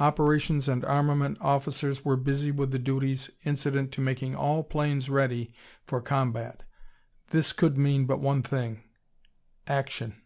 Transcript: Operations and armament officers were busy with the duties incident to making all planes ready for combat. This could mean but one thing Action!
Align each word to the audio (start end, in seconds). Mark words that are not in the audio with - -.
Operations 0.00 0.66
and 0.66 0.82
armament 0.82 1.36
officers 1.42 2.06
were 2.06 2.16
busy 2.16 2.50
with 2.50 2.70
the 2.70 2.78
duties 2.78 3.28
incident 3.44 3.92
to 3.92 4.00
making 4.00 4.34
all 4.34 4.62
planes 4.64 5.10
ready 5.10 5.52
for 5.84 6.00
combat. 6.00 6.62
This 7.28 7.52
could 7.52 7.76
mean 7.76 8.06
but 8.06 8.18
one 8.22 8.42
thing 8.42 8.82
Action! 9.66 10.22